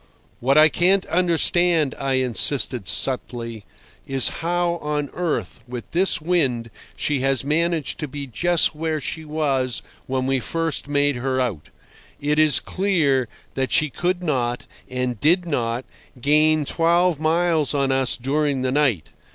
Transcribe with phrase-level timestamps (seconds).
[0.39, 3.65] "What I can't understand," I insisted subtly,
[4.07, 9.23] "is how on earth, with this wind, she has managed to be just where she
[9.25, 11.69] was when we first made her out.
[12.19, 15.85] It is clear that she could not, and did not,
[16.19, 19.11] gain twelve miles on us during the night.